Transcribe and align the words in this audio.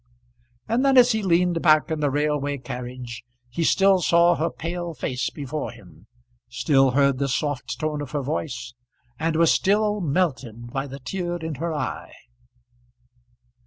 And 0.67 0.83
then 0.83 0.97
as 0.97 1.11
he 1.11 1.21
leaned 1.21 1.61
back 1.61 1.91
in 1.91 1.99
the 1.99 2.09
railway 2.09 2.57
carriage 2.57 3.21
he 3.49 3.63
still 3.63 4.01
saw 4.01 4.33
her 4.33 4.49
pale 4.49 4.95
face 4.95 5.29
before 5.29 5.69
him, 5.69 6.07
still 6.49 6.89
heard 6.97 7.19
the 7.19 7.27
soft 7.27 7.79
tone 7.79 8.01
of 8.01 8.09
her 8.09 8.23
voice, 8.23 8.73
and 9.19 9.35
was 9.35 9.51
still 9.51 10.01
melted 10.01 10.71
by 10.71 10.87
the 10.87 10.97
tear 10.97 11.35
in 11.35 11.53
her 11.61 11.71
eye. 11.71 12.13